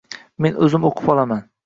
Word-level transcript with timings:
Men 0.45 0.57
o‘zim 0.67 0.87
o‘qib 0.91 1.11
olaman. 1.15 1.45